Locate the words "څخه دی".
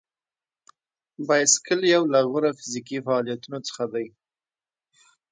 3.67-4.05